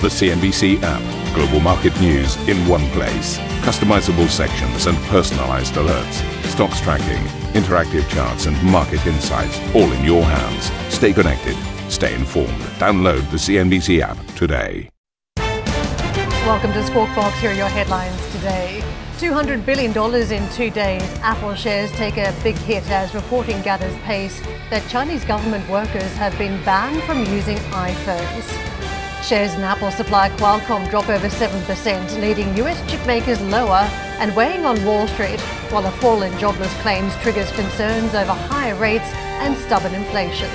[0.00, 1.34] The CNBC app.
[1.34, 3.36] Global market news in one place.
[3.66, 6.22] Customizable sections and personalized alerts.
[6.44, 7.24] Stocks tracking,
[7.60, 10.70] interactive charts, and market insights all in your hands.
[10.94, 11.56] Stay connected.
[11.90, 12.60] Stay informed.
[12.78, 14.88] Download the CNBC app today.
[15.36, 17.36] Welcome to Squawk Box.
[17.40, 18.84] Here are your headlines today.
[19.16, 19.90] $200 billion
[20.32, 21.02] in two days.
[21.22, 24.40] Apple shares take a big hit as reporting gathers pace
[24.70, 28.97] that Chinese government workers have been banned from using iPhones.
[29.22, 33.88] Shares in Apple supply Qualcomm drop over 7%, leading US chipmakers lower
[34.20, 38.76] and weighing on Wall Street, while a fall in jobless claims triggers concerns over higher
[38.76, 39.12] rates
[39.42, 40.48] and stubborn inflation.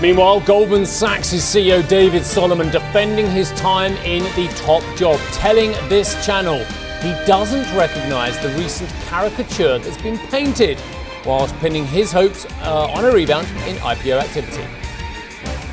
[0.00, 6.24] Meanwhile, Goldman Sachs' CEO David Solomon defending his time in the top job, telling this
[6.24, 6.64] channel
[7.02, 10.80] he doesn't recognize the recent caricature that's been painted,
[11.26, 14.87] whilst pinning his hopes uh, on a rebound in IPO activity.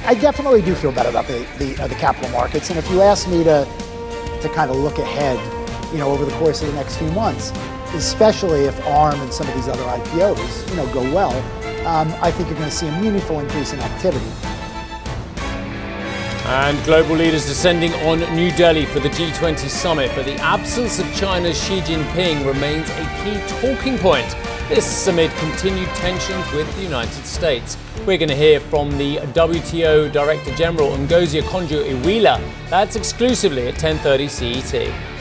[0.05, 2.69] I definitely do feel better about the the, uh, the capital markets.
[2.69, 3.67] And if you ask me to
[4.41, 5.39] to kind of look ahead,
[5.91, 7.51] you know, over the course of the next few months,
[7.95, 11.33] especially if ARM and some of these other IPOs, you know, go well,
[11.87, 14.25] um, I think you're going to see a meaningful increase in activity.
[16.47, 21.11] And global leaders descending on New Delhi for the G20 summit, but the absence of
[21.15, 24.35] China's Xi Jinping remains a key talking point.
[24.67, 27.77] This amid continued tensions with the United States.
[27.99, 32.41] We're going to hear from the WTO Director General Ngozi Okonjo-Iweala.
[32.71, 35.14] That's exclusively at 10:30 CET.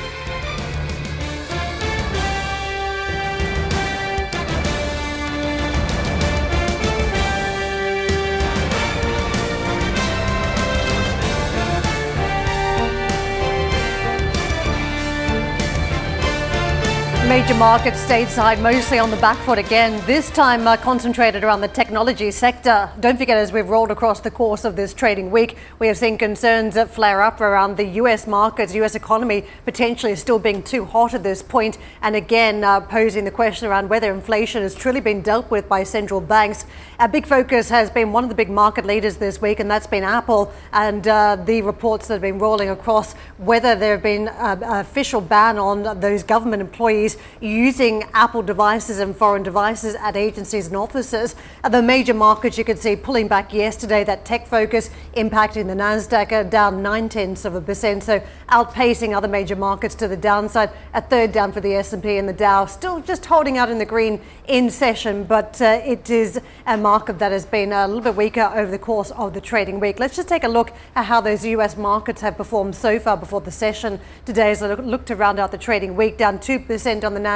[17.44, 21.68] Major markets stateside, mostly on the back foot again, this time uh, concentrated around the
[21.68, 22.90] technology sector.
[23.00, 26.16] Don't forget, as we've rolled across the course of this trading week, we have seen
[26.16, 31.12] concerns that flare up around the US markets, US economy potentially still being too hot
[31.12, 35.20] at this point, and again uh, posing the question around whether inflation has truly been
[35.20, 36.64] dealt with by central banks.
[36.98, 39.86] A big focus has been one of the big market leaders this week, and that's
[39.86, 44.28] been Apple, and uh, the reports that have been rolling across whether there have been
[44.28, 50.66] an official ban on those government employees using Apple devices and foreign devices at agencies
[50.66, 51.36] and offices.
[51.62, 55.74] At the major markets, you could see pulling back yesterday, that tech focus impacting the
[55.74, 60.16] Nasdaq uh, down nine tenths of a percent, so outpacing other major markets to the
[60.16, 60.70] downside.
[60.94, 63.84] A third down for the S&P and the Dow, still just holding out in the
[63.84, 68.16] green in session, but uh, it is a market that has been a little bit
[68.16, 70.00] weaker over the course of the trading week.
[70.00, 73.42] Let's just take a look at how those US markets have performed so far before
[73.42, 77.12] the session today as I look to round out the trading week, down 2% on
[77.12, 77.33] the Nasdaq.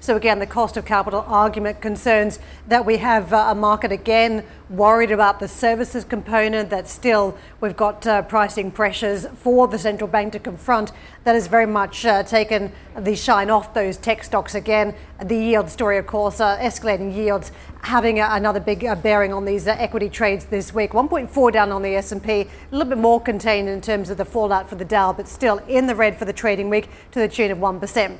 [0.00, 2.38] So again, the cost of capital argument concerns
[2.68, 7.76] that we have uh, a market again worried about the services component that still we've
[7.76, 10.92] got uh, pricing pressures for the central bank to confront.
[11.24, 14.94] That has very much uh, taken the shine off those tech stocks again.
[15.22, 19.44] The yield story of course uh, escalating yields having a, another big uh, bearing on
[19.44, 20.92] these uh, equity trades this week.
[20.92, 24.68] 1.4 down on the S&P a little bit more contained in terms of the fallout
[24.68, 27.50] for the Dow but still in the red for the trading week to the tune
[27.50, 28.18] of 1%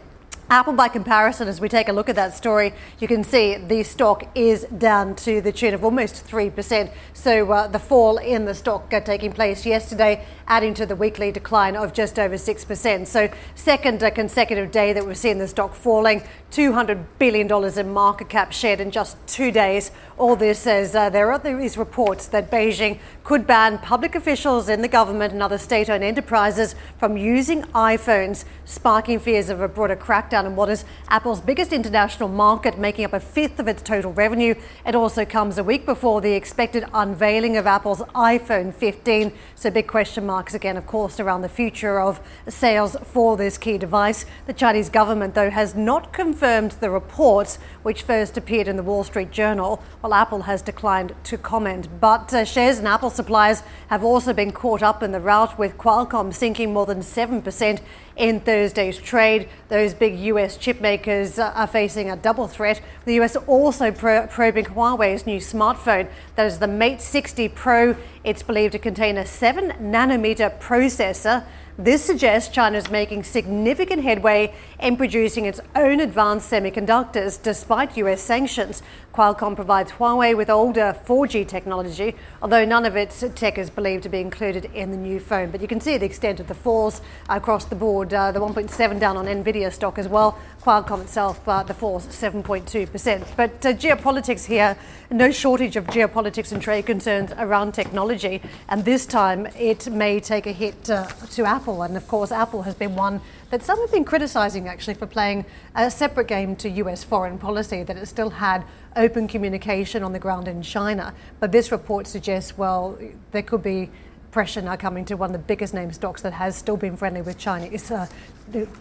[0.55, 3.83] Apple, by comparison, as we take a look at that story, you can see the
[3.83, 6.93] stock is down to the tune of almost 3%.
[7.13, 11.33] So uh, the fall in the stock uh, taking place yesterday, adding to the weekly
[11.33, 13.07] decline of just over 6%.
[13.09, 16.23] So, second uh, consecutive day that we've seen the stock falling,
[16.53, 19.91] $200 billion in market cap shed in just two days.
[20.17, 24.81] All this says uh, there are these reports that Beijing could ban public officials in
[24.81, 29.97] the government and other state owned enterprises from using iPhones, sparking fears of a broader
[29.97, 34.13] crackdown in what is Apple's biggest international market, making up a fifth of its total
[34.13, 34.55] revenue.
[34.87, 39.33] It also comes a week before the expected unveiling of Apple's iPhone 15.
[39.57, 43.79] So, big question marks again, of course, around the future of sales for this key
[43.79, 44.27] device.
[44.47, 49.03] The Chinese government, though, has not confirmed the reports which first appeared in the Wall
[49.03, 51.89] Street Journal, while Apple has declined to comment.
[51.99, 55.79] But uh, shares in Apple suppliers have also been caught up in the rout, with
[55.79, 57.81] Qualcomm sinking more than 7%
[58.15, 59.49] in Thursday's trade.
[59.71, 62.83] Those big US chip makers uh, are facing a double threat.
[63.06, 67.97] The US also pro- probing Huawei's new smartphone, that is the Mate 60 Pro.
[68.25, 71.47] It's believed to contain a 7 nanometer processor.
[71.77, 78.23] This suggests China is making significant headway in producing its own advanced semiconductors despite US
[78.23, 78.81] sanctions.
[79.14, 84.08] Qualcomm provides Huawei with older 4G technology, although none of its tech is believed to
[84.08, 85.52] be included in the new phone.
[85.52, 88.12] But you can see the extent of the falls across the board.
[88.12, 90.37] Uh, the 1.7 down on Nvidia stock as well.
[90.62, 93.25] Qualcomm itself, uh, the falls 7.2%.
[93.37, 94.76] But uh, geopolitics here,
[95.12, 98.43] no shortage of geopolitics and trade concerns around technology.
[98.69, 101.82] And this time it may take a hit uh, to Apple.
[101.82, 103.20] And of course, Apple has been one
[103.55, 105.47] that some have been criticizing actually for playing
[105.77, 108.65] a separate game to US foreign policy, that it still had
[108.97, 111.15] open communication on the ground in China.
[111.39, 112.99] But this report suggests, well,
[113.31, 113.91] there could be
[114.33, 117.23] pressure now coming to one of the biggest name stocks that has still been friendly
[117.23, 118.09] with Chinese uh,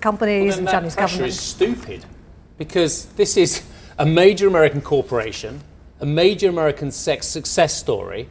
[0.02, 1.34] companies well, and Chinese pressure government.
[1.34, 2.06] is stupid
[2.58, 3.62] because this is
[4.00, 5.62] a major American corporation,
[6.00, 8.28] a major American sex success story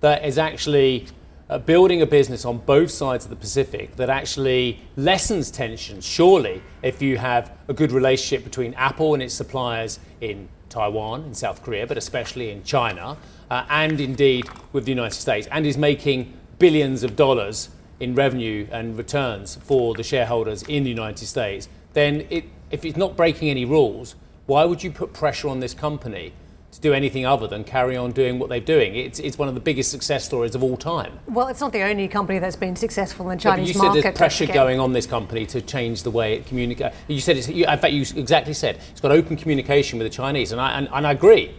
[0.00, 1.06] that is actually
[1.48, 6.62] uh, building a business on both sides of the Pacific that actually lessens tensions, surely,
[6.82, 11.62] if you have a good relationship between Apple and its suppliers in Taiwan, in South
[11.62, 13.16] Korea, but especially in China,
[13.50, 17.68] uh, and indeed with the United States, and is making billions of dollars
[18.00, 22.96] in revenue and returns for the shareholders in the United States, then it, if it's
[22.96, 24.16] not breaking any rules,
[24.46, 26.32] why would you put pressure on this company
[26.72, 28.94] to do anything other than carry on doing what they're doing.
[28.94, 31.18] It's, it's one of the biggest success stories of all time.
[31.26, 33.82] Well, it's not the only company that's been successful in the Yeah, Chinese but you
[33.82, 34.02] market.
[34.02, 36.94] said there's pressure going on this company to change the way it communicates.
[37.08, 40.14] You said, it's, you, in fact, you exactly said it's got open communication with the
[40.14, 41.54] Chinese, and I, and, and I agree.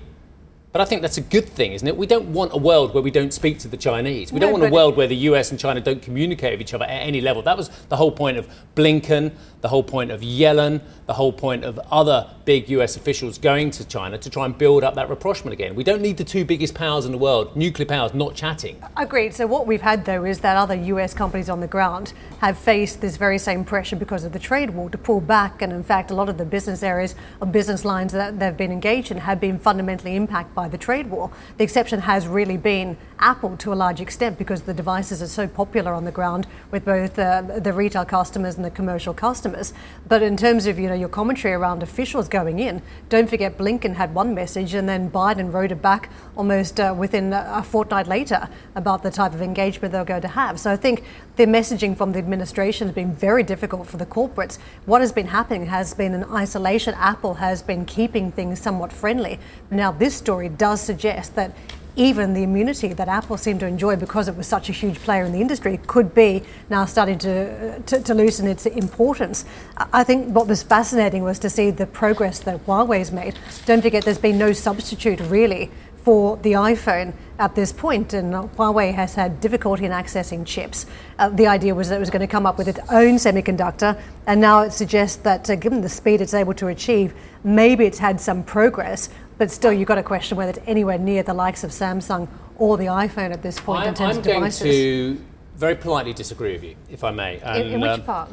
[0.78, 1.98] But I think that's a good thing, isn't it?
[1.98, 4.32] We don't want a world where we don't speak to the Chinese.
[4.32, 6.76] We No, don't want a world where the US and China don't communicate with each
[6.76, 7.42] other at any level.
[7.42, 9.32] That was the whole point of Blinken,
[9.62, 13.86] the whole point of Yellen, the whole point of other big US officials going to
[13.86, 15.74] China to try and build up that rapprochement again.
[15.74, 18.80] We don't need the two biggest powers in the world, nuclear powers, not chatting.
[18.98, 19.34] Agreed.
[19.34, 23.02] So what we've had though is that other US companies on the ground have faced
[23.02, 26.12] this very same pressure because of the trade war to pull back and in fact
[26.12, 29.40] a lot of the business areas or business lines that they've been engaged in have
[29.40, 31.32] been fundamentally impacted by the trade war.
[31.58, 35.48] The exception has really been Apple to a large extent because the devices are so
[35.48, 39.74] popular on the ground with both uh, the retail customers and the commercial customers.
[40.08, 43.96] But in terms of you know your commentary around officials going in, don't forget Blinken
[43.96, 48.50] had one message and then Biden wrote it back almost uh, within a fortnight later
[48.76, 50.60] about the type of engagement they're going to have.
[50.60, 51.04] So I think
[51.36, 54.58] the messaging from the administration has been very difficult for the corporates.
[54.86, 56.94] What has been happening has been an isolation.
[56.96, 59.40] Apple has been keeping things somewhat friendly.
[59.72, 61.56] Now this story does suggest that
[61.98, 65.24] even the immunity that Apple seemed to enjoy because it was such a huge player
[65.26, 69.44] in the industry could be now starting to, to, to loosen its importance.
[69.92, 73.38] I think what was fascinating was to see the progress that Huawei's made.
[73.66, 75.72] Don't forget, there's been no substitute really
[76.08, 80.86] for the iPhone at this point, and Huawei has had difficulty in accessing chips.
[81.20, 84.00] Uh, the idea was that it was going to come up with its own semiconductor,
[84.26, 87.14] and now it suggests that uh, given the speed it's able to achieve,
[87.44, 91.24] maybe it's had some progress, but still you've got to question whether it's anywhere near
[91.24, 94.52] the likes of Samsung or the iPhone at this point in I'm, terms I'm going
[94.52, 95.22] to
[95.56, 97.38] very politely disagree with you, if I may.
[97.38, 98.30] in, And, in which um, part?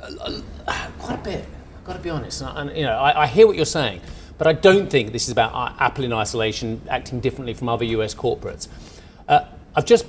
[0.98, 1.44] quite a bit.
[1.78, 2.42] I've got to be honest.
[2.42, 4.00] And, and, you know, I, I hear what you're saying,
[4.38, 7.84] but I don't think this is about uh, Apple in isolation acting differently from other
[7.84, 8.68] US corporates.
[9.28, 9.44] Uh,
[9.74, 10.06] I've just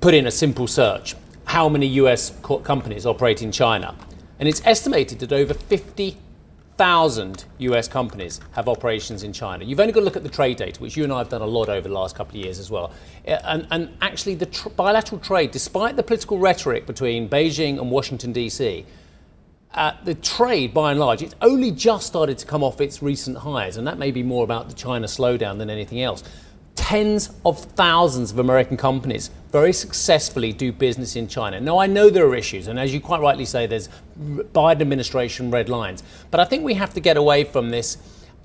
[0.00, 1.14] put in a simple search:
[1.44, 3.94] how many US co- companies operate in China,
[4.38, 5.54] and it's estimated that over
[6.78, 9.64] 50,000 US companies have operations in China.
[9.64, 11.42] You've only got to look at the trade data, which you and I have done
[11.42, 12.92] a lot over the last couple of years as well.
[13.26, 17.90] Uh, And, and actually, the tr- bilateral trade, despite the political rhetoric between Beijing and
[17.90, 18.86] Washington D.C
[19.74, 23.36] uh, the trade, by and large, it's only just started to come off its recent
[23.38, 26.24] highs, and that may be more about the China slowdown than anything else.
[26.78, 31.60] Tens of thousands of American companies very successfully do business in China.
[31.60, 35.50] Now, I know there are issues, and as you quite rightly say, there's Biden administration
[35.50, 37.98] red lines, but I think we have to get away from this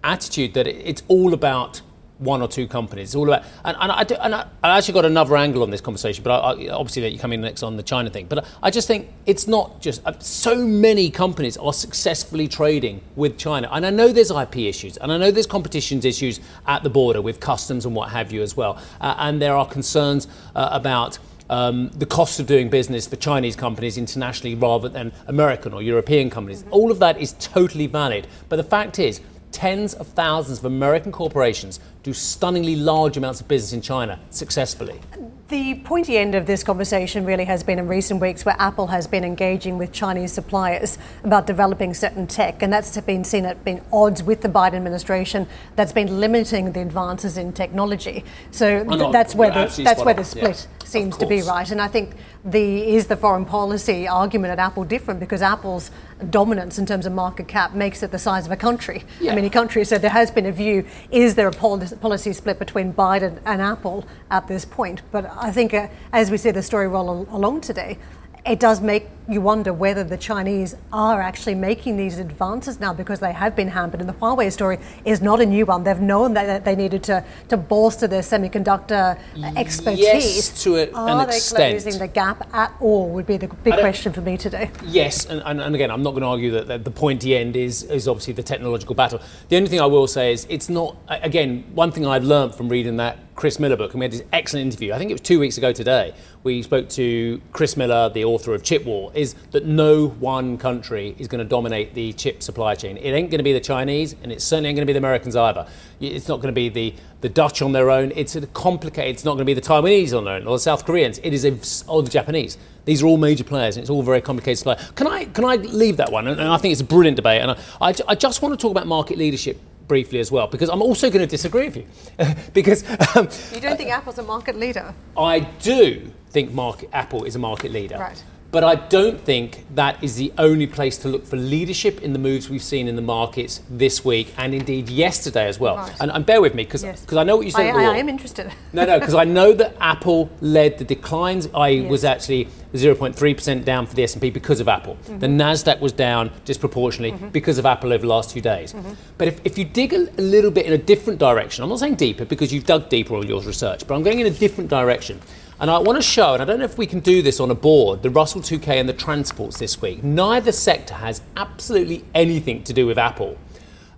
[0.03, 1.81] attitude that it's all about
[2.19, 3.09] one or two companies.
[3.09, 5.71] It's all about, and, and, I, do, and I, I actually got another angle on
[5.71, 8.27] this conversation, but I, I, obviously that you come in next on the China thing.
[8.27, 13.37] But I just think it's not just uh, so many companies are successfully trading with
[13.37, 16.89] China, and I know there's IP issues, and I know there's competitions issues at the
[16.89, 20.69] border with customs and what have you as well, uh, and there are concerns uh,
[20.71, 21.19] about.
[21.49, 26.29] Um, the cost of doing business for Chinese companies internationally rather than American or European
[26.29, 26.63] companies.
[26.71, 28.27] All of that is totally valid.
[28.47, 29.19] But the fact is,
[29.53, 34.99] tens of thousands of American corporations do stunningly large amounts of business in China successfully.
[35.47, 39.07] The pointy end of this conversation really has been in recent weeks where Apple has
[39.07, 43.81] been engaging with Chinese suppliers about developing certain tech, and that's been seen at being
[43.91, 48.25] odds with the Biden administration that's been limiting the advances in technology.
[48.51, 51.69] So no, that's where the, that's where the split Yeah, seems to be right.
[51.69, 55.91] And I think the is the foreign policy argument at Apple different because Apple's
[56.29, 59.33] dominance in terms of market cap makes it the size of a country, Yeah.
[59.33, 59.83] a mini country.
[59.83, 63.61] So there has been a view: is there a, poli- policy split between Biden and
[63.61, 65.01] Apple at this point.
[65.11, 67.97] But I think uh, as we see the story roll along today,
[68.45, 73.21] it does make you wonder whether the Chinese are actually making these advances now because
[73.21, 74.01] they have been hampered.
[74.01, 75.85] And the Huawei story is not a new one.
[75.85, 79.17] They've known that they needed to, to bolster their semiconductor
[79.55, 79.99] expertise.
[79.99, 81.81] Yes, to a, are they extent.
[81.81, 83.09] closing the gap at all?
[83.11, 84.71] Would be the big question for me today.
[84.83, 87.55] Yes, and, and, and again, I'm not going to argue that, that the pointy end
[87.55, 89.21] is, is obviously the technological battle.
[89.47, 92.67] The only thing I will say is it's not, again, one thing I've learned from
[92.67, 95.21] reading that Chris Miller book, and we had this excellent interview, I think it was
[95.21, 96.13] two weeks ago today,
[96.43, 101.15] we spoke to Chris Miller, the author of Chip War, is that no one country
[101.17, 102.97] is going to dominate the chip supply chain.
[102.97, 104.99] It ain't going to be the Chinese, and it certainly ain't going to be the
[104.99, 105.67] Americans either.
[105.99, 108.11] It's not going to be the, the Dutch on their own.
[108.15, 109.15] It's complicated.
[109.15, 111.19] It's not going to be the Taiwanese on their own or the South Koreans.
[111.23, 112.57] It is a, or the Japanese.
[112.85, 114.75] These are all major players, and it's all very complicated supply.
[114.95, 116.27] Can I can I leave that one?
[116.27, 117.41] And, and I think it's a brilliant debate.
[117.41, 120.69] And I, I, I just want to talk about market leadership briefly as well, because
[120.69, 121.87] I'm also going to disagree with you.
[122.53, 122.83] because
[123.15, 124.93] um, you don't think Apple's a market leader?
[125.17, 127.97] I do think market, Apple is a market leader.
[127.97, 128.23] Right.
[128.53, 132.19] But I don't think that is the only place to look for leadership in the
[132.19, 135.77] moves we've seen in the markets this week and indeed yesterday as well.
[135.77, 135.95] Right.
[135.99, 137.03] And, and, bear with me because Yes.
[137.11, 137.75] I know what you said.
[137.75, 137.95] I, I.
[137.95, 138.53] I am interested.
[138.71, 141.49] No, no, because I know that Apple led the declines.
[141.55, 141.89] I Yes.
[141.89, 144.97] was actually 0.3% down for the S&P because of Apple.
[144.97, 145.17] Mm-hmm.
[145.17, 148.73] The Nasdaq was down disproportionately because of Apple over the last two days.
[148.73, 148.93] Mm-hmm.
[149.17, 151.79] But if, if you dig a, a little bit in a different direction, I'm not
[151.79, 154.69] saying deeper because you've dug deeper on your research, but I'm going in a different
[154.69, 155.19] direction.
[155.59, 157.51] And I want to show, and I don't know if we can do this on
[157.51, 160.03] a board, the Russell 2K and the transports this week.
[160.03, 163.37] Neither sector has absolutely anything to do with Apple.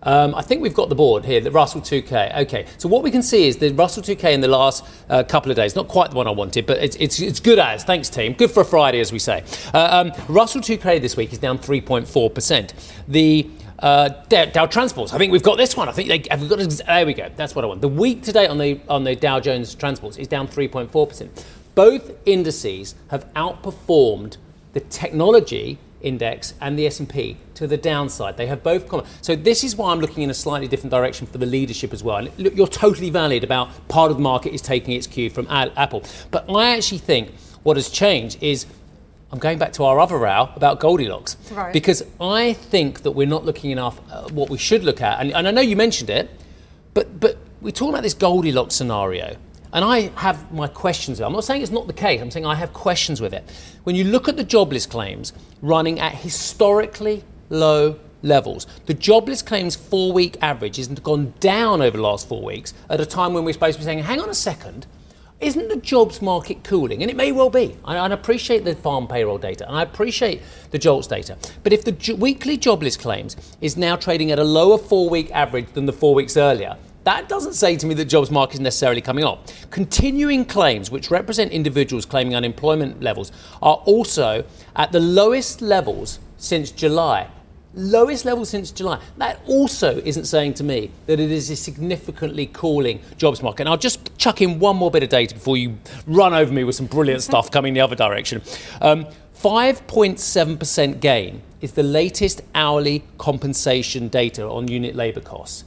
[0.03, 2.41] Um, I think we've got the board here, the Russell 2K.
[2.43, 5.50] Okay, so what we can see is the Russell 2K in the last uh, couple
[5.50, 7.83] of days, not quite the one I wanted, but it's, it's, it's good as.
[7.83, 8.33] Thanks, team.
[8.33, 9.43] Good for a Friday, as we say.
[9.74, 12.74] Uh, um, Russell 2K this week is down 3.4%.
[13.07, 15.13] The uh, Dow, Transports.
[15.13, 15.89] I think we've got this one.
[15.89, 16.60] I think they have we got.
[16.60, 17.29] There we go.
[17.36, 17.82] That's what I want.
[17.82, 21.46] The week today on the on the Dow Jones Transports is down 3.4 percent.
[21.75, 24.38] Both indices have outperformed
[24.74, 28.38] the technology index and the S&P to the downside.
[28.38, 29.03] They have both come.
[29.22, 32.03] So this is why I'm looking in a slightly different direction for the leadership as
[32.03, 32.17] well.
[32.17, 35.48] And look, you're totally valid about part of the market is taking its cue from
[35.50, 36.03] Apple.
[36.32, 38.67] But I actually think what has changed is
[39.36, 41.36] I'm going back to our other row about Goldilocks.
[41.51, 41.74] Right.
[41.74, 45.20] Because I think that we're not looking enough at what we should look at.
[45.20, 46.30] And, and I know you mentioned it,
[46.94, 49.36] but, but we're talking about this Goldilocks scenario.
[49.74, 51.20] And I have my questions.
[51.20, 52.22] I'm not saying it's not the case.
[52.22, 53.44] I'm saying I have questions with it.
[53.84, 59.75] When you look at the jobless claims running at historically low levels, the jobless claims
[59.75, 63.44] four week average has gone down over the last four weeks at a time when
[63.44, 64.88] we're supposed to be saying, hang on a second,
[65.42, 67.01] isn't the jobs market cooling?
[67.01, 67.77] And it may well be.
[67.84, 71.38] I, I appreciate the farm payroll data and I appreciate the JOLTS data.
[71.63, 75.74] But if the weekly jobless claims is now trading at a lower four week average
[75.74, 79.01] than the four weeks earlier, that doesn't say to me that jobs market is necessarily
[79.01, 79.48] coming up.
[79.70, 84.44] Continuing claims, which represent individuals claiming unemployment levels, are also
[84.75, 87.30] at the lowest levels since July.
[87.75, 89.01] Lowest level since July.
[89.17, 93.63] That also isn't saying to me that it is a significantly cooling jobs market.
[93.63, 95.77] And I'll just chuck in one more bit of data before you
[96.08, 98.41] run over me with some brilliant stuff coming the other direction.
[98.82, 99.05] Um,
[99.41, 105.65] 5.7% gain is the latest hourly compensation data on unit labour costs.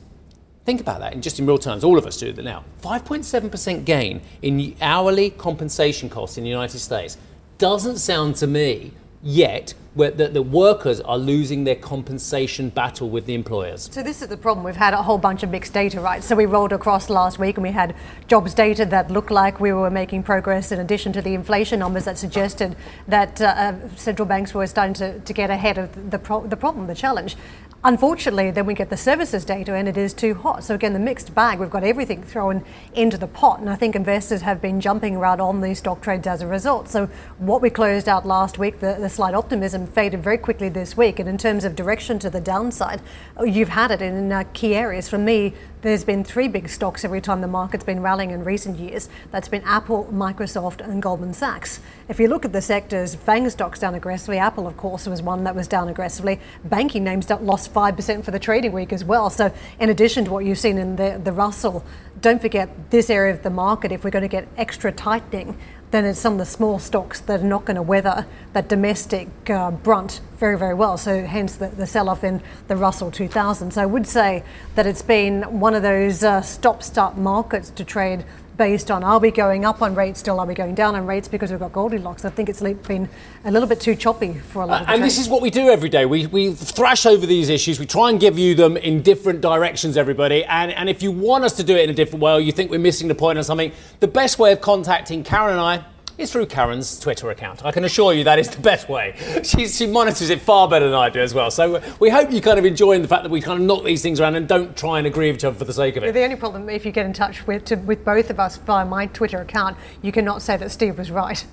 [0.65, 2.65] Think about that, and just in real terms, all of us do that now.
[2.83, 7.17] 5.7% gain in hourly compensation costs in the United States
[7.59, 13.27] doesn't sound to me yet where the, the workers are losing their compensation battle with
[13.27, 13.89] the employers.
[13.91, 14.65] So this is the problem.
[14.65, 16.23] We've had a whole bunch of mixed data, right?
[16.23, 17.97] So we rolled across last week and we had
[18.29, 22.05] jobs data that looked like we were making progress in addition to the inflation numbers
[22.05, 22.77] that suggested
[23.09, 26.87] that uh, central banks were starting to, to get ahead of the, pro- the problem,
[26.87, 27.37] the challenge.
[27.85, 30.64] Unfortunately, then we get the services data and it is too hot.
[30.64, 33.61] So again, the mixed bag, we've got everything thrown into the pot.
[33.61, 36.88] And I think investors have been jumping around on these stock trades as a result.
[36.88, 37.06] So
[37.38, 41.20] what we closed out last week, the, the slight optimism faded very quickly this week.
[41.20, 43.00] And in terms of direction to the downside,
[43.44, 45.08] you've had it in uh, key areas.
[45.08, 48.80] For me, there's been three big stocks every time the market's been rallying in recent
[48.80, 49.08] years.
[49.30, 51.78] That's been Apple, Microsoft, and Goldman Sachs.
[52.08, 54.38] If you look at the sectors, FANG stocks down aggressively.
[54.38, 56.40] Apple, of course, was one that was down aggressively.
[56.64, 57.44] Banking names that
[57.75, 59.31] lost 5% for the trading week as well.
[59.31, 61.85] So, in addition to what you've seen in the, the Russell,
[62.21, 65.57] don't forget this area of the market, if we're going to get extra tightening,
[65.91, 69.29] then it's some of the small stocks that are not going to weather that domestic
[69.49, 70.97] uh, brunt very, very well.
[70.99, 73.73] So, hence the, the sell off in the Russell 2000.
[73.73, 74.43] So, I would say
[74.75, 78.25] that it's been one of those uh, stop start markets to trade
[78.59, 81.29] based on are we going up on rates still, are we going down on rates
[81.29, 82.25] because we've got Goldilocks.
[82.25, 83.09] I think it's been
[83.45, 85.49] a little bit too choppy for a lot of uh, And this is what we
[85.49, 86.05] do every day.
[86.05, 89.97] We, we thrash over these issues, we try and give you them in different directions,
[89.97, 90.45] everybody.
[90.45, 92.53] And, and if you want us to do it in a different way, or you
[92.53, 95.85] think we're missing the point or something, the best way of contacting Karen and I
[96.19, 97.65] is through Karen's Twitter account.
[97.65, 99.15] I can assure you that is the best way.
[99.45, 101.51] She, she monitors it far better than I do as well.
[101.51, 103.85] So uh, we hope you're kind of enjoying the fact that we kind of knock
[103.85, 106.03] these things around and don't try and agree with each other for the sake of
[106.03, 106.13] it.
[106.13, 108.85] The only problem, if you get in touch with, to, with both of us via
[108.85, 111.47] my Twitter account, you cannot say that Steve was right.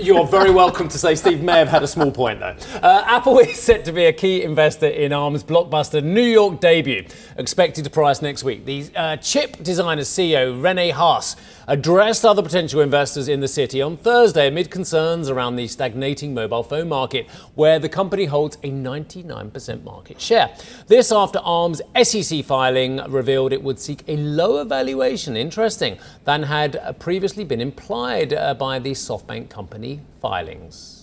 [0.00, 2.54] You are very welcome to say Steve may have had a small point, though.
[2.80, 7.04] Uh, Apple is set to be a key investor in ARM's blockbuster New York debut,
[7.36, 8.64] expected to price next week.
[8.64, 11.34] The uh, chip designer CEO, Rene Haas,
[11.66, 16.62] addressed other potential investors in the city on Thursday amid concerns around the stagnating mobile
[16.62, 20.54] phone market, where the company holds a 99% market share.
[20.86, 26.96] This after ARM's SEC filing revealed it would seek a lower valuation, interesting, than had
[27.00, 29.87] previously been implied uh, by the SoftBank company
[30.20, 30.98] filings.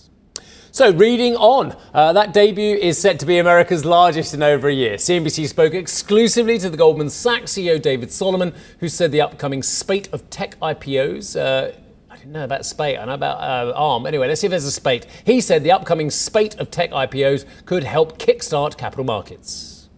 [0.76, 4.74] So, reading on, uh, that debut is set to be America's largest in over a
[4.74, 4.96] year.
[4.96, 10.12] CNBC spoke exclusively to the Goldman Sachs CEO David Solomon, who said the upcoming spate
[10.12, 11.34] of tech IPOs.
[11.34, 11.72] Uh,
[12.10, 12.98] I didn't know about spate.
[12.98, 14.04] I know about uh, ARM.
[14.04, 15.06] Anyway, let's see if there's a spate.
[15.24, 19.88] He said the upcoming spate of tech IPOs could help kickstart capital markets.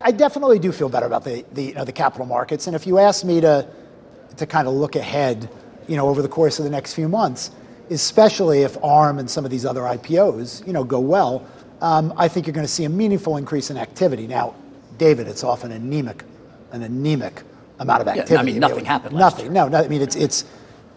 [0.00, 2.66] I definitely do feel better about the the, you know, the capital markets.
[2.66, 3.68] And if you ask me to
[4.38, 5.50] to kind of look ahead,
[5.88, 7.50] you know, over the course of the next few months,
[7.90, 11.46] especially if ARM and some of these other IPOs, you know, go well,
[11.80, 14.26] um, I think you're going to see a meaningful increase in activity.
[14.26, 14.54] Now,
[14.98, 16.24] David, it's often anemic,
[16.72, 17.42] an anemic
[17.78, 18.34] amount of activity.
[18.34, 19.16] Yeah, I mean, nothing happened.
[19.16, 19.52] Nothing.
[19.52, 20.44] No, no, I mean, it's it's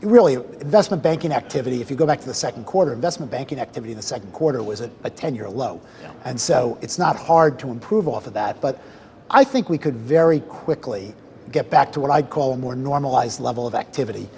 [0.02, 1.82] really investment banking activity.
[1.82, 4.64] If you go back to the second quarter, investment banking activity in the second quarter
[4.64, 6.12] was at a 10-year low, yeah.
[6.24, 8.62] and so it's not hard to improve off of that.
[8.62, 8.82] But
[9.30, 11.14] I think we could very quickly
[11.52, 14.30] get back to what I'd call a more normalized level of activity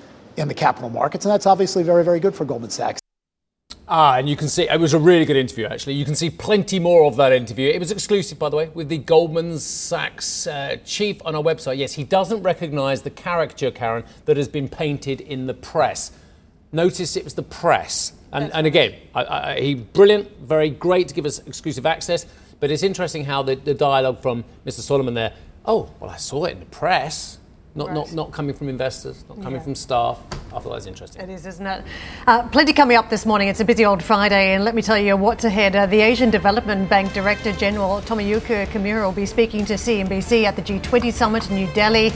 [0.42, 3.00] in the capital markets, and that's obviously very, very good for Goldman Sachs.
[3.88, 5.66] Ah, and you can see it was a really good interview.
[5.66, 7.70] Actually, you can see plenty more of that interview.
[7.70, 11.78] It was exclusive, by the way, with the Goldman Sachs uh, chief on our website.
[11.78, 16.12] Yes, he doesn't recognise the caricature, Karen, that has been painted in the press.
[16.72, 21.14] Notice it was the press, and, and again, I, I, he brilliant, very great to
[21.14, 22.26] give us exclusive access.
[22.62, 24.80] But it's interesting how the, the dialogue from Mr.
[24.80, 25.34] Solomon there.
[25.66, 27.40] Oh, well, I saw it in the press.
[27.74, 27.96] Not, right.
[27.96, 29.64] not, not coming from investors, not coming yeah.
[29.64, 30.20] from staff.
[30.48, 31.22] I thought that was interesting.
[31.22, 31.86] It is, isn't it?
[32.28, 33.48] Uh, plenty coming up this morning.
[33.48, 35.74] It's a busy old Friday, and let me tell you what's ahead.
[35.74, 40.58] Uh, the Asian Development Bank Director General Tomoyuki Kimura will be speaking to CNBC at
[40.58, 42.12] the G20 summit in New Delhi.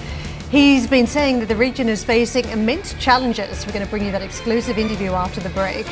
[0.52, 3.66] He's been saying that the region is facing immense challenges.
[3.66, 5.86] We're going to bring you that exclusive interview after the break.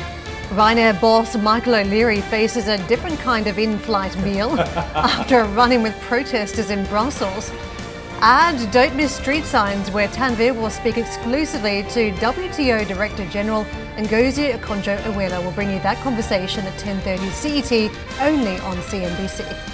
[0.50, 5.82] Ryanair boss Michael O'Leary faces a different kind of in flight meal after a running
[5.82, 7.50] with protesters in Brussels.
[8.26, 14.58] And don't miss street signs where Tanvir will speak exclusively to WTO Director General Ngozi
[14.58, 15.42] Okonjo-Iweala.
[15.42, 19.73] We'll bring you that conversation at 10.30 CET only on CNBC.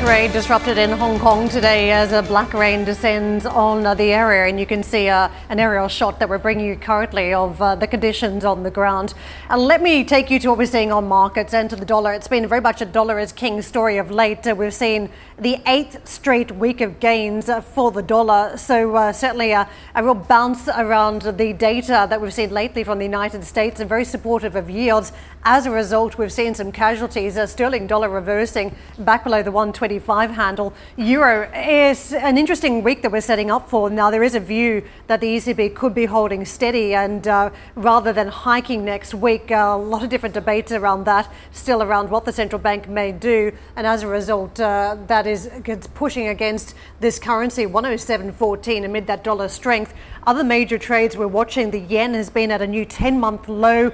[0.00, 4.48] Trade disrupted in Hong Kong today as a black rain descends on the area.
[4.48, 7.74] And you can see uh, an aerial shot that we're bringing you currently of uh,
[7.74, 9.12] the conditions on the ground.
[9.50, 12.14] And let me take you to what we're seeing on markets and to the dollar.
[12.14, 14.46] It's been very much a dollar is king story of late.
[14.46, 18.56] Uh, we've seen the eighth straight week of gains uh, for the dollar.
[18.56, 22.98] So uh, certainly a, a real bounce around the data that we've seen lately from
[22.98, 25.12] the United States and very supportive of yields.
[25.42, 27.38] As a result, we've seen some casualties.
[27.38, 30.74] A sterling dollar reversing back below the 125 handle.
[30.98, 33.88] Euro is an interesting week that we're setting up for.
[33.88, 38.12] Now, there is a view that the ECB could be holding steady and uh, rather
[38.12, 42.26] than hiking next week, uh, a lot of different debates around that, still around what
[42.26, 43.50] the central bank may do.
[43.76, 45.48] And as a result, uh, that is
[45.94, 49.94] pushing against this currency, 107.14 amid that dollar strength.
[50.26, 53.90] Other major trades we're watching, the yen has been at a new 10 month low,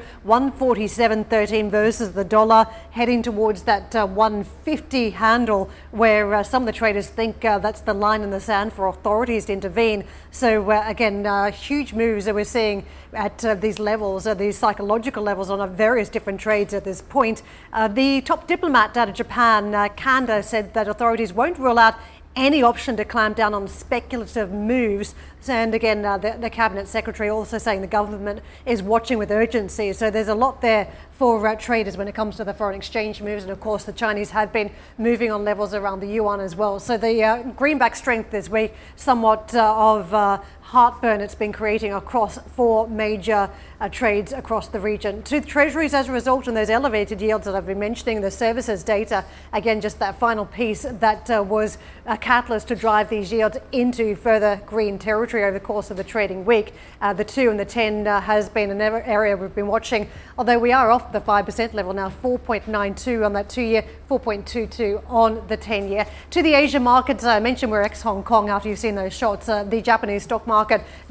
[1.37, 6.73] 147.13 versus the dollar, heading towards that uh, 150 handle where uh, some of the
[6.73, 10.05] traders think uh, that's the line in the sand for authorities to intervene.
[10.31, 15.23] So, uh, again, uh, huge moves that we're seeing at uh, these levels, these psychological
[15.23, 17.43] levels on various different trades at this point.
[17.91, 21.95] the top diplomat out of Japan, Kanda, said that authorities won't rule out
[22.37, 25.15] any option to clamp down on speculative moves.
[25.49, 29.93] And again, uh, the, the, Cabinet Secretary also saying the government is watching with urgency.
[29.93, 33.23] So there's a lot there for uh, traders when it comes to the foreign exchange
[33.23, 33.45] moves.
[33.45, 36.81] And of course, the Chinese have been moving on levels around the yuan as well.
[36.81, 41.93] So the uh, greenback strength this week, somewhat uh, of uh, heartburn it's been creating
[41.93, 43.49] across four major
[43.81, 45.23] uh, trades across the region.
[45.23, 48.83] To treasuries as a result, and those elevated yields that I've been mentioning, the services
[48.83, 53.59] data, again, just that final piece that uh, was a catalyst to drive these yields
[53.71, 56.75] into further green territory over the course of the trading week.
[57.01, 60.59] Uh, the two and the 10 uh, has been an area we've been watching, although
[60.59, 65.57] we are off the 5% level now, 4.92 on that two year, 4.22 on the
[65.57, 66.07] 10 year.
[66.31, 69.49] To the Asia markets, I mentioned we're ex Hong Kong after you've seen those shots.
[69.49, 70.56] Uh, the Japanese stock market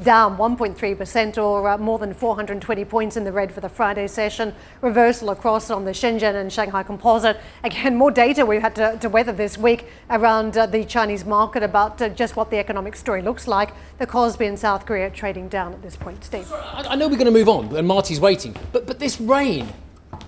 [0.04, 4.54] down 1.3% or uh, more than 420 points in the red for the Friday session.
[4.82, 7.38] Reversal across on the Shenzhen and Shanghai composite.
[7.64, 11.64] Again, more data we've had to, to weather this week around uh, the Chinese market
[11.64, 13.74] about uh, just what the economic story looks like.
[13.98, 16.24] The Kospi in South Korea trading down at this point.
[16.24, 16.52] Steve.
[16.52, 19.72] I, I know we're going to move on and Marty's waiting, but, but this rain,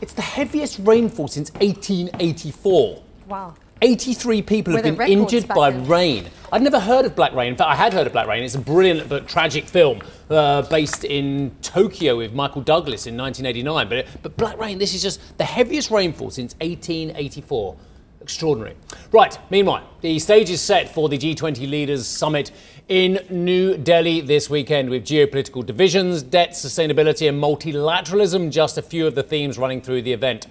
[0.01, 3.03] it's the heaviest rainfall since 1884.
[3.27, 3.55] Wow.
[3.81, 5.87] 83 people have been injured by then.
[5.87, 6.29] rain.
[6.51, 7.49] I'd never heard of Black Rain.
[7.49, 8.43] In fact, I had heard of Black Rain.
[8.43, 13.89] It's a brilliant but tragic film uh, based in Tokyo with Michael Douglas in 1989.
[13.89, 17.75] But, but Black Rain, this is just the heaviest rainfall since 1884.
[18.21, 18.75] Extraordinary.
[19.11, 22.51] Right, meanwhile, the stage is set for the G20 Leaders Summit
[22.89, 29.07] in New Delhi this weekend with geopolitical divisions, debt, sustainability, and multilateralism, just a few
[29.07, 30.47] of the themes running through the event.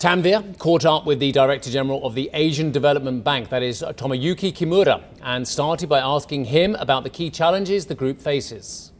[0.00, 4.50] Tanvir caught up with the Director General of the Asian Development Bank, that is Tomoyuki
[4.50, 8.92] Kimura, and started by asking him about the key challenges the group faces.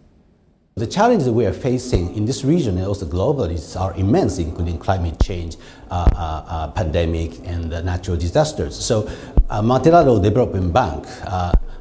[0.75, 5.19] The challenges we are facing in this region and also globally are immense, including climate
[5.23, 5.57] change,
[5.91, 8.77] uh, uh, uh, pandemic, and natural disasters.
[8.77, 9.11] So,
[9.49, 11.07] uh, Multilateral Development Bank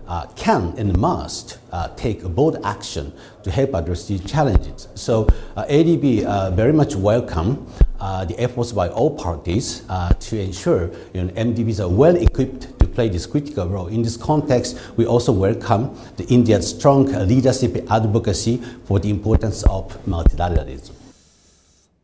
[0.10, 4.88] uh, can and must uh, take bold action to help address these challenges.
[4.96, 10.40] So uh, ADB uh, very much welcome uh, the efforts by all parties uh, to
[10.40, 13.88] ensure you know, MDBs are well equipped to play this critical role.
[13.88, 19.94] In this context, we also welcome the India's strong leadership advocacy for the importance of
[20.06, 20.99] multilateralism.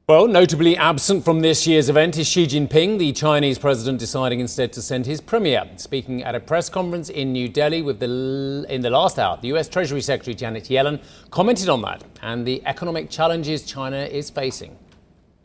[0.08, 4.72] Well, notably absent from this year's event is Xi Jinping, the Chinese president deciding instead
[4.74, 5.68] to send his premier.
[5.78, 9.48] Speaking at a press conference in New Delhi with the, in the last hour, the
[9.56, 14.78] US Treasury Secretary Janet Yellen commented on that and the economic challenges China is facing.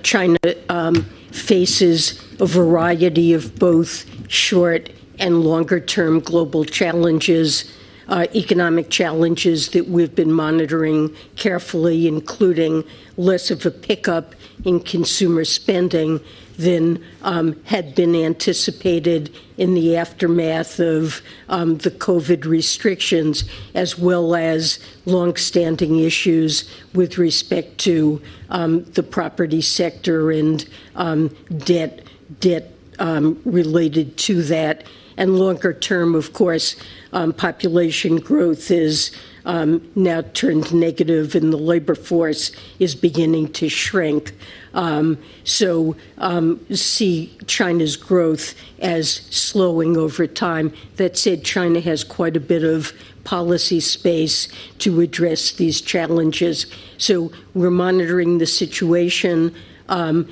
[0.02, 0.36] China
[0.68, 7.64] um, faces a variety of both short and longer term global challenges
[8.10, 12.84] uh, economic challenges that we've been monitoring carefully, including
[13.16, 16.20] less of a pickup in consumer spending
[16.58, 23.44] than um, had been anticipated in the aftermath of um, the COVID restrictions,
[23.74, 28.20] as well as longstanding issues with respect to
[28.50, 32.02] um, the property sector and um, debt
[32.40, 34.84] debt um, related to that.
[35.16, 36.76] And longer term, of course,
[37.12, 39.10] um, population growth is
[39.44, 44.32] now turned negative and the labor force is beginning to shrink.
[44.74, 50.72] Um, so, um, see China's growth as slowing over time.
[50.96, 52.92] That said, China has quite a bit of
[53.24, 54.48] policy space
[54.78, 56.66] to address these challenges.
[56.98, 59.54] So, we're monitoring the situation.
[59.88, 60.28] Um,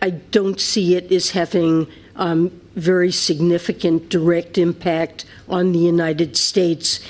[0.00, 1.86] I, don't see it as having
[2.16, 7.00] um, very significant direct impact on the United States.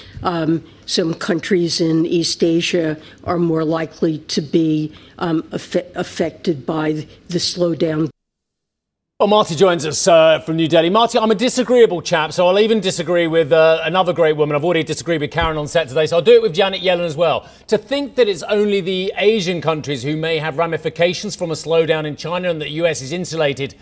[0.87, 8.11] Some countries in East Asia are more likely to be um, affected by the slowdown.
[9.21, 10.91] Well, Marty joins us uh, from New Delhi.
[10.91, 14.57] Marty, I'm a disagreeable chap, so I'll even disagree with uh, another great woman.
[14.57, 17.07] I've already disagreed with Karen on set today, so I'll do it with Janet Yellen
[17.07, 17.49] as well.
[17.69, 22.07] To think that it's only the Asian countries who may have ramifications from a slowdown
[22.07, 23.77] in China and that the US is insulated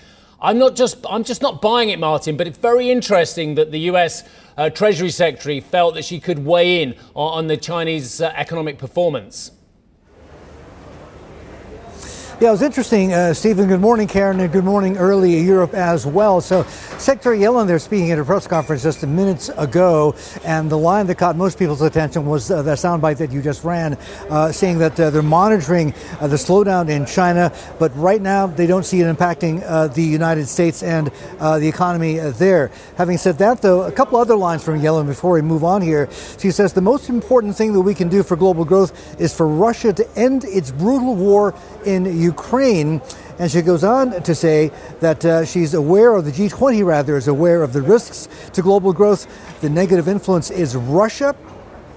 [0.45, 2.37] I'm not just I'm just not buying it, Martin.
[2.37, 4.25] But it's very interesting that the U.S.
[4.57, 8.77] Uh, Treasury Secretary felt that she could weigh in on, on the Chinese uh, economic
[8.77, 9.53] performance.
[12.43, 13.69] Yeah, it was interesting, uh, Stephen.
[13.69, 16.41] Good morning, Karen, and good morning early Europe as well.
[16.41, 16.65] So,
[16.99, 21.07] Secretary Yellen there speaking at a press conference just a minutes ago, and the line
[21.07, 23.95] that caught most people's attention was uh, the soundbite that you just ran,
[24.29, 28.67] uh, saying that uh, they're monitoring uh, the slowdown in China, but right now they
[28.67, 32.73] don't see it impacting uh, the United States and the economy there.
[32.97, 36.09] Having said that, though, a couple other lines from Yellen before we move on here.
[36.41, 39.47] She says the most important thing that we can do for global growth is for
[39.47, 41.55] Russia to end its brutal war
[41.87, 42.32] in Ukraine.
[43.39, 47.29] And she goes on to say that uh, she's aware, or the G20 rather, is
[47.29, 49.27] aware of the risks to global growth.
[49.61, 51.35] The negative influence is Russia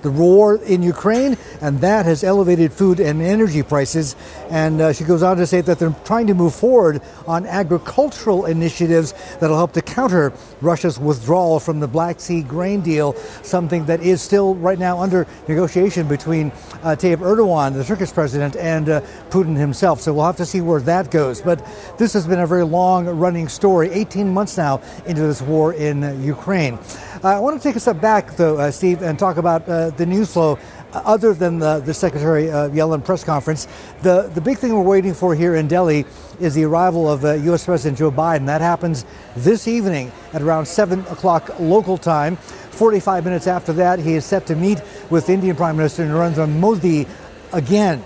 [0.06, 4.16] the war in Ukraine, and that has elevated food and energy prices.
[4.50, 8.46] And uh, she goes on to say that they're trying to move forward on agricultural
[8.46, 14.00] initiatives that'll help to counter Russia's withdrawal from the Black Sea grain deal, something that
[14.02, 16.52] is still right now under negotiation between
[16.84, 20.02] uh, Tayyip Erdogan, the Turkish president, and uh, Putin himself.
[20.02, 21.42] So we'll have to see where that goes.
[21.42, 21.66] But
[21.98, 26.24] this has been a very long running story, 18 months now into this war in
[26.24, 26.78] Ukraine.
[27.24, 29.90] Uh, I want to take a step back, though, uh, Steve, and talk about uh,
[29.98, 30.60] the news flow
[30.94, 33.68] other than the, the Secretary uh, Yellen press conference,
[34.02, 36.06] the, the big thing we're waiting for here in Delhi
[36.40, 37.66] is the arrival of uh, U.S.
[37.66, 38.46] President Joe Biden.
[38.46, 39.06] That happens
[39.36, 42.38] this evening at around 7 o'clock local time.
[42.38, 47.08] 45 minutes after that, he is set to meet with Indian Prime Minister Narendra Modi
[47.54, 48.04] again.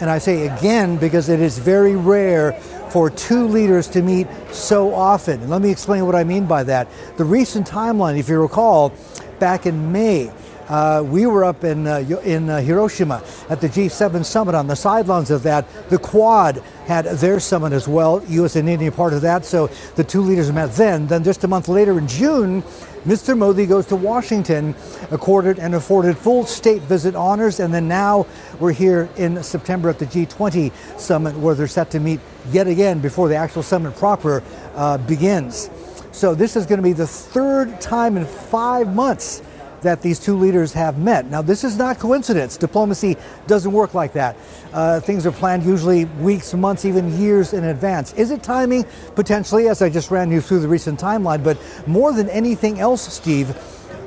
[0.00, 2.52] And I say again because it is very rare
[2.90, 5.40] for two leaders to meet so often.
[5.40, 6.88] And let me explain what I mean by that.
[7.16, 8.92] The recent timeline, if you recall,
[9.40, 10.30] back in May,
[10.68, 14.54] uh, we were up in, uh, in uh, Hiroshima at the G7 summit.
[14.54, 18.56] On the sidelines of that, the Quad had their summit as well, U.S.
[18.56, 19.44] and India part of that.
[19.44, 21.06] So the two leaders met then.
[21.06, 22.62] Then just a month later in June,
[23.04, 23.36] Mr.
[23.36, 24.74] Modi goes to Washington,
[25.10, 28.26] accorded and afforded full state visit honors, and then now
[28.58, 33.00] we're here in September at the G20 summit where they're set to meet yet again
[33.00, 34.42] before the actual summit proper
[34.74, 35.68] uh, begins.
[36.12, 39.42] So this is going to be the third time in five months
[39.84, 41.30] that these two leaders have met.
[41.30, 42.56] Now, this is not coincidence.
[42.56, 43.16] Diplomacy
[43.46, 44.36] doesn't work like that.
[44.72, 48.12] Uh, things are planned usually weeks, months, even years in advance.
[48.14, 48.84] Is it timing?
[49.14, 51.44] Potentially, as I just ran you through the recent timeline.
[51.44, 53.56] But more than anything else, Steve,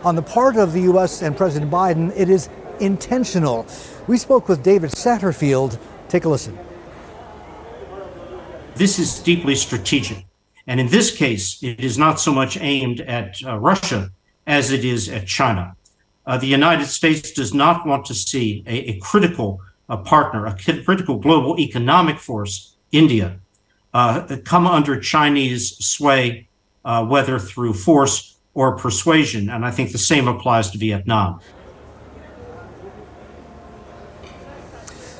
[0.03, 1.21] on the part of the U.S.
[1.21, 3.65] and President Biden, it is intentional.
[4.07, 5.79] We spoke with David Satterfield.
[6.09, 6.57] Take a listen.
[8.75, 10.25] This is deeply strategic.
[10.67, 14.11] And in this case, it is not so much aimed at uh, Russia
[14.47, 15.75] as it is at China.
[16.25, 19.61] Uh, the United States does not want to see a, a critical
[20.03, 23.39] partner, a critical global economic force, India,
[23.93, 26.47] uh, come under Chinese sway,
[26.83, 29.49] uh, whether through force or persuasion.
[29.49, 31.39] And I think the same applies to Vietnam.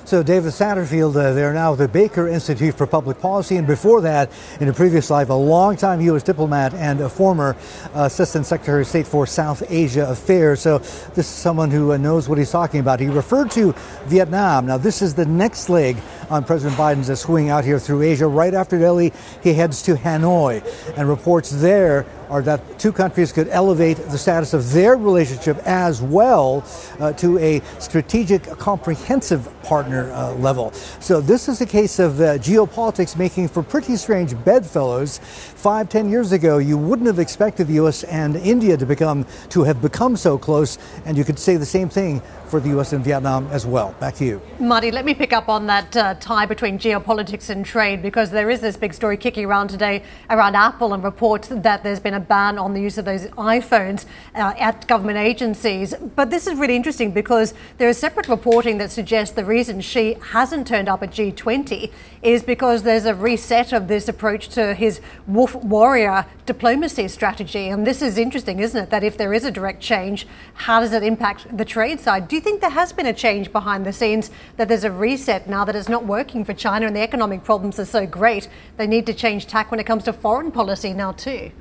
[0.07, 4.31] So, David Satterfield, uh, they're now the Baker Institute for Public Policy, and before that,
[4.61, 6.23] in a previous life, a longtime U.S.
[6.23, 7.57] diplomat and a former
[7.93, 10.61] uh, Assistant Secretary of State for South Asia Affairs.
[10.61, 13.01] So, this is someone who uh, knows what he's talking about.
[13.01, 14.65] He referred to Vietnam.
[14.65, 15.97] Now, this is the next leg
[16.29, 18.27] on President Biden's swing out here through Asia.
[18.27, 19.11] Right after Delhi,
[19.43, 20.63] he heads to Hanoi,
[20.97, 26.01] and reports there are that two countries could elevate the status of their relationship as
[26.01, 26.63] well
[26.99, 30.71] uh, to a strategic, comprehensive partner uh, level.
[30.99, 35.19] So this is a case of uh, geopolitics making for pretty strange bedfellows.
[35.19, 38.03] Five, ten years ago, you wouldn't have expected the U.S.
[38.03, 41.89] and India to become to have become so close, and you could say the same
[41.89, 42.93] thing for the U.S.
[42.93, 43.93] and Vietnam as well.
[43.99, 44.41] Back to you.
[44.59, 48.49] Marty, let me pick up on that uh, tie between geopolitics and trade because there
[48.49, 52.19] is this big story kicking around today around Apple and reports that there's been a
[52.19, 55.93] ban on the use of those iPhones uh, at government agencies.
[56.15, 60.17] But this is really interesting because there is separate reporting that suggests the reason Xi
[60.31, 64.99] hasn't turned up at G20 is because there's a reset of this approach to his
[65.27, 67.69] wolf warrior diplomacy strategy.
[67.69, 68.89] And this is interesting, isn't it?
[68.89, 72.27] That if there is a direct change, how does it impact the trade side?
[72.27, 75.47] Do you think there has been a change behind the scenes, that there's a reset
[75.47, 78.49] now that it's not working for China and the economic problems are so great?
[78.77, 81.51] They need to change tack when it comes to foreign policy now, too.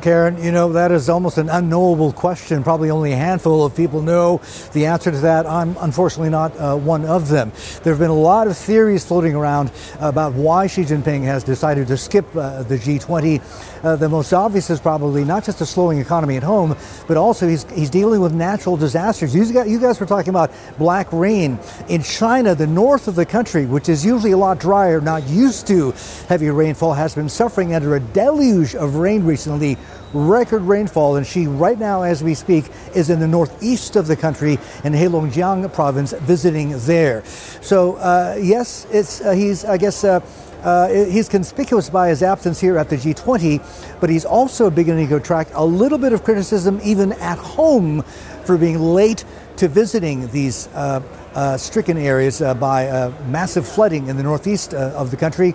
[0.00, 2.62] Karen, you know, that is almost an unknowable question.
[2.62, 4.40] Probably only a handful of people know
[4.72, 5.46] the answer to that.
[5.46, 7.52] I'm unfortunately not uh, one of them.
[7.82, 11.88] There have been a lot of theories floating around about why Xi Jinping has decided
[11.88, 13.84] to skip uh, the G20.
[13.84, 17.48] Uh, the most obvious is probably not just a slowing economy at home, but also
[17.48, 19.34] he's, he's dealing with natural disasters.
[19.34, 21.58] You guys, you guys were talking about black rain.
[21.88, 25.66] In China, the north of the country, which is usually a lot drier, not used
[25.68, 25.92] to
[26.28, 29.76] heavy rainfall, has been suffering under a deluge of rain recently
[30.12, 31.16] record rainfall.
[31.16, 34.92] And Xi, right now, as we speak, is in the northeast of the country in
[34.92, 37.24] Heilongjiang province, visiting there.
[37.60, 40.20] So, uh, yes, it's uh, he's, I guess, uh,
[40.62, 45.16] uh, he's conspicuous by his absence here at the G20, but he's also beginning to
[45.16, 48.02] attract a little bit of criticism even at home
[48.44, 49.24] for being late
[49.56, 51.00] to visiting these uh,
[51.34, 55.54] uh, stricken areas by massive flooding in the northeast of the country.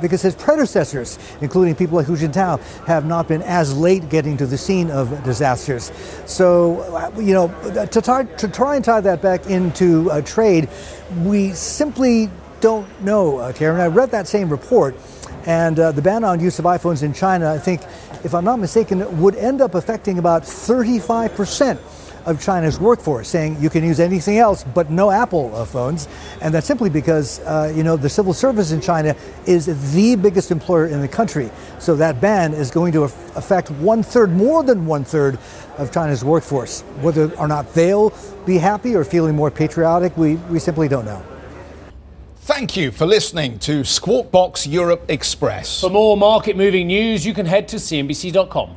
[0.00, 4.46] Because his predecessors, including people like Hu Jintao, have not been as late getting to
[4.46, 5.92] the scene of disasters.
[6.26, 7.48] So, you know,
[7.86, 10.68] to try, to try and tie that back into trade,
[11.24, 12.30] we simply
[12.62, 13.80] don't know, uh, Karen.
[13.80, 14.94] I read that same report,
[15.44, 17.82] and uh, the ban on use of iPhones in China, I think,
[18.24, 21.78] if I'm not mistaken, would end up affecting about 35%
[22.26, 26.08] of China's workforce, saying you can use anything else but no Apple uh, phones.
[26.40, 30.50] And that's simply because, uh, you know, the civil service in China is the biggest
[30.50, 31.50] employer in the country.
[31.78, 35.38] So that ban is going to affect one third, more than one third
[35.78, 36.82] of China's workforce.
[37.00, 38.12] Whether or not they'll
[38.46, 41.22] be happy or feeling more patriotic, we, we simply don't know.
[42.36, 45.80] Thank you for listening to Squawk Box Europe Express.
[45.80, 48.76] For more market moving news, you can head to CNBC.com.